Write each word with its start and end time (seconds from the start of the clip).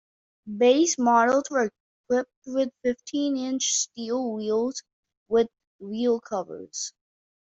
Base 0.57 0.97
models 0.97 1.43
were 1.51 1.69
equipped 2.07 2.31
with 2.47 2.69
fifteen-inch 2.83 3.63
steel 3.71 4.33
wheels 4.33 4.81
with 5.27 5.47
wheel 5.77 6.19
covers. 6.19 6.91